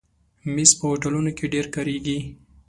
[0.53, 2.17] مېز په هوټلونو کې ډېر کارېږي.